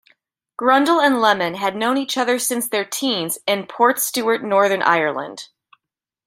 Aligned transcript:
Grundle 0.59 0.99
and 0.99 1.21
Lemon 1.21 1.53
had 1.53 1.75
known 1.75 1.95
each 1.95 2.17
other 2.17 2.39
since 2.39 2.67
their 2.67 2.83
teens 2.83 3.37
in 3.45 3.67
Portstewart, 3.67 4.41
Northern 4.41 4.81
Ireland. 4.81 5.49